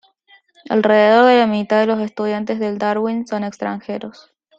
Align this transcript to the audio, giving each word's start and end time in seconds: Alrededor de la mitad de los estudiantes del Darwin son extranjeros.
Alrededor 0.67 1.25
de 1.27 1.37
la 1.37 1.45
mitad 1.45 1.79
de 1.79 1.85
los 1.85 1.99
estudiantes 1.99 2.57
del 2.59 2.79
Darwin 2.79 3.27
son 3.27 3.43
extranjeros. 3.43 4.33